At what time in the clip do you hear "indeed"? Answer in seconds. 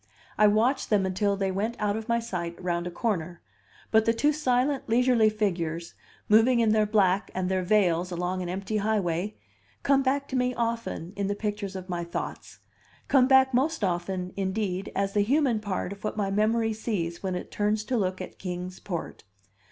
14.35-14.91